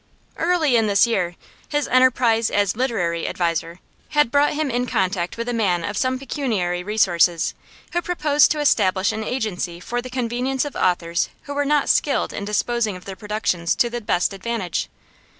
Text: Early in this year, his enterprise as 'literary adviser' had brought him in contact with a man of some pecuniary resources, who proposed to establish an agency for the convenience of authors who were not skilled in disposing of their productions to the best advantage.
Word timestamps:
Early 0.39 0.75
in 0.77 0.87
this 0.87 1.05
year, 1.05 1.35
his 1.69 1.87
enterprise 1.87 2.49
as 2.49 2.75
'literary 2.75 3.27
adviser' 3.27 3.79
had 4.09 4.31
brought 4.31 4.53
him 4.55 4.71
in 4.71 4.87
contact 4.87 5.37
with 5.37 5.47
a 5.47 5.53
man 5.53 5.83
of 5.83 5.95
some 5.95 6.17
pecuniary 6.17 6.81
resources, 6.83 7.53
who 7.93 8.01
proposed 8.01 8.49
to 8.49 8.59
establish 8.59 9.11
an 9.11 9.23
agency 9.23 9.79
for 9.79 10.01
the 10.01 10.09
convenience 10.09 10.65
of 10.65 10.75
authors 10.75 11.29
who 11.43 11.53
were 11.53 11.65
not 11.65 11.87
skilled 11.87 12.33
in 12.33 12.45
disposing 12.45 12.95
of 12.95 13.05
their 13.05 13.15
productions 13.15 13.75
to 13.75 13.91
the 13.91 14.01
best 14.01 14.33
advantage. 14.33 14.89